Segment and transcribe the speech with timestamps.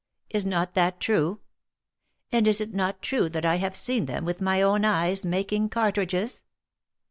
[0.31, 1.41] Is not that true?
[2.31, 5.69] And is it not true that I have seen them, with my own eyes, making
[5.69, 6.43] cartridges